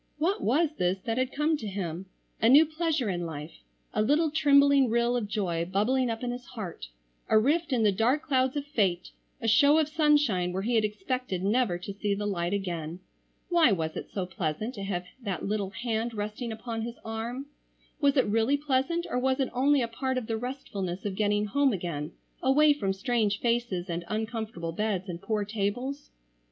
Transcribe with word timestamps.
What 0.17 0.41
was 0.43 0.69
this 0.79 0.97
that 1.05 1.19
had 1.19 1.31
come 1.31 1.57
to 1.57 1.67
him? 1.67 2.07
A 2.41 2.49
new 2.49 2.65
pleasure 2.65 3.07
in 3.07 3.23
life. 3.23 3.59
A 3.93 4.01
little 4.01 4.31
trembling 4.31 4.89
rill 4.89 5.15
of 5.15 5.27
joy 5.27 5.63
bubbling 5.63 6.09
up 6.09 6.23
in 6.23 6.31
his 6.31 6.43
heart; 6.45 6.87
a 7.29 7.37
rift 7.37 7.71
in 7.71 7.83
the 7.83 7.91
dark 7.91 8.23
clouds 8.23 8.57
of 8.57 8.65
fate; 8.65 9.11
a 9.43 9.47
show 9.47 9.77
of 9.77 9.87
sunshine 9.87 10.53
where 10.53 10.63
he 10.63 10.73
had 10.73 10.83
expected 10.83 11.43
never 11.43 11.77
to 11.77 11.93
see 11.93 12.15
the 12.15 12.25
light 12.25 12.51
again. 12.51 12.99
Why 13.49 13.71
was 13.71 13.95
it 13.95 14.09
so 14.09 14.25
pleasant 14.25 14.73
to 14.73 14.83
have 14.85 15.05
that 15.21 15.45
little 15.45 15.69
hand 15.69 16.15
resting 16.15 16.51
upon 16.51 16.81
his 16.81 16.97
arm? 17.05 17.45
Was 17.99 18.17
it 18.17 18.25
really 18.25 18.57
pleasant 18.57 19.05
or 19.07 19.19
was 19.19 19.39
it 19.39 19.51
only 19.53 19.83
a 19.83 19.87
part 19.87 20.17
of 20.17 20.25
the 20.25 20.35
restfulness 20.35 21.05
of 21.05 21.13
getting 21.13 21.45
home 21.45 21.71
again 21.73 22.13
away 22.41 22.73
from 22.73 22.91
strange 22.91 23.39
faces 23.39 23.87
and 23.87 24.03
uncomfortable 24.07 24.71
beds, 24.71 25.07
and 25.07 25.21
poor 25.21 25.45
tables? 25.45 26.09